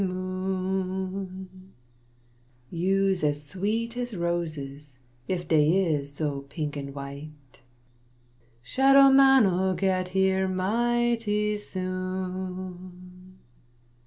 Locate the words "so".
6.15-6.41